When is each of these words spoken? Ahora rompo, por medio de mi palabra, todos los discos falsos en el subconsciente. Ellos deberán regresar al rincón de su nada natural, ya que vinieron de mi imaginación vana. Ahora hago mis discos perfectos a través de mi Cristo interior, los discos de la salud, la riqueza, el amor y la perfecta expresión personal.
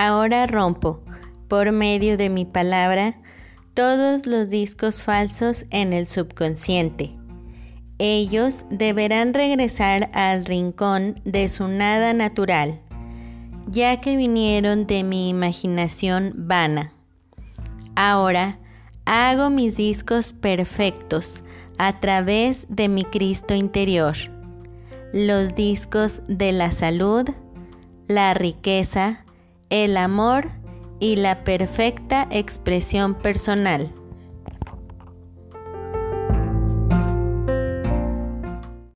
Ahora 0.00 0.46
rompo, 0.46 1.00
por 1.48 1.72
medio 1.72 2.16
de 2.16 2.28
mi 2.28 2.44
palabra, 2.44 3.16
todos 3.74 4.28
los 4.28 4.48
discos 4.48 5.02
falsos 5.02 5.66
en 5.70 5.92
el 5.92 6.06
subconsciente. 6.06 7.16
Ellos 7.98 8.62
deberán 8.70 9.34
regresar 9.34 10.08
al 10.12 10.44
rincón 10.44 11.20
de 11.24 11.48
su 11.48 11.66
nada 11.66 12.14
natural, 12.14 12.78
ya 13.66 14.00
que 14.00 14.16
vinieron 14.16 14.86
de 14.86 15.02
mi 15.02 15.30
imaginación 15.30 16.32
vana. 16.36 16.92
Ahora 17.96 18.60
hago 19.04 19.50
mis 19.50 19.76
discos 19.76 20.32
perfectos 20.32 21.42
a 21.76 21.98
través 21.98 22.66
de 22.68 22.88
mi 22.88 23.02
Cristo 23.02 23.52
interior, 23.52 24.14
los 25.12 25.56
discos 25.56 26.22
de 26.28 26.52
la 26.52 26.70
salud, 26.70 27.28
la 28.06 28.32
riqueza, 28.32 29.24
el 29.70 29.96
amor 29.96 30.48
y 31.00 31.16
la 31.16 31.44
perfecta 31.44 32.26
expresión 32.30 33.14
personal. 33.14 33.92